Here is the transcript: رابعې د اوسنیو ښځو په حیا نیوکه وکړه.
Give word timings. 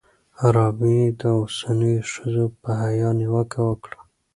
رابعې 0.55 1.03
د 1.21 1.23
اوسنیو 1.39 2.07
ښځو 2.11 2.45
په 2.61 2.69
حیا 2.81 3.09
نیوکه 3.19 3.59
وکړه. 3.69 3.97